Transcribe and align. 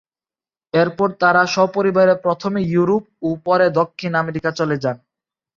এরপর 0.73 1.09
তারা 1.21 1.41
সপরিবারে 1.55 2.13
প্রথমে 2.25 2.59
ইউরোপ 2.71 3.03
ও 3.21 3.39
পরে 3.45 3.65
দক্ষিণ 3.79 4.11
আমেরিকা 4.21 4.49
চলে 4.59 4.77
যান। 4.83 4.97